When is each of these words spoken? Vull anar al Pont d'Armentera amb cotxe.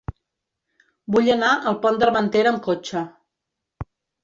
Vull 1.15 1.29
anar 1.35 1.51
al 1.73 1.77
Pont 1.85 2.01
d'Armentera 2.05 2.55
amb 2.55 2.65
cotxe. 2.71 3.07